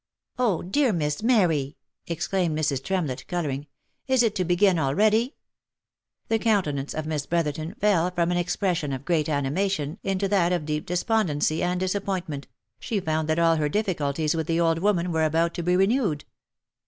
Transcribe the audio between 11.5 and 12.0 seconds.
and